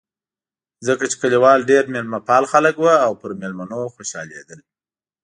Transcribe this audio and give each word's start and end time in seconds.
ځکه 0.87 1.03
چې 1.11 1.15
کلیوال 1.21 1.59
ډېر 1.71 1.83
مېلمه 1.93 2.19
پال 2.27 2.43
خلک 2.51 2.75
و 2.79 2.85
او 3.05 3.11
پر 3.21 3.31
مېلمنو 3.41 3.81
خوشحالېدل. 3.95 4.59